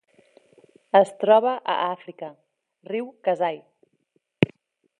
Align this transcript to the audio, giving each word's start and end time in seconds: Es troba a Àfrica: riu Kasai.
Es 0.99 1.11
troba 1.23 1.51
a 1.75 1.75
Àfrica: 1.89 2.31
riu 2.93 3.13
Kasai. 3.29 3.61